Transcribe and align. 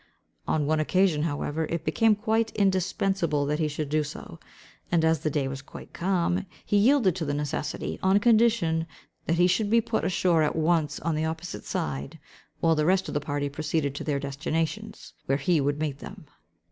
On 0.47 0.65
one 0.65 0.79
occasion, 0.79 1.21
however, 1.21 1.65
it 1.65 1.85
became 1.85 2.15
quite 2.15 2.49
indispensable 2.55 3.45
that 3.45 3.59
he 3.59 3.67
should 3.67 3.87
do 3.89 4.03
so; 4.03 4.39
and, 4.91 5.05
as 5.05 5.19
the 5.19 5.29
day 5.29 5.47
was 5.47 5.61
quite 5.61 5.93
calm, 5.93 6.47
he 6.65 6.75
yielded 6.75 7.15
to 7.17 7.23
the 7.23 7.35
necessity, 7.35 7.99
on 8.01 8.17
condition 8.19 8.87
that 9.27 9.35
he 9.37 9.45
should 9.45 9.69
be 9.69 9.79
put 9.79 10.03
ashore 10.03 10.41
at 10.41 10.55
once 10.55 10.99
on 11.01 11.13
the 11.13 11.25
opposite 11.25 11.65
side, 11.65 12.17
while 12.61 12.73
the 12.73 12.87
rest 12.87 13.09
of 13.09 13.13
the 13.13 13.19
party 13.21 13.47
proceeded 13.47 13.93
to 13.93 14.03
their 14.03 14.19
destinations, 14.19 15.13
where 15.27 15.37
he 15.37 15.61
would 15.61 15.79
meet 15.79 15.99
them. 15.99 16.25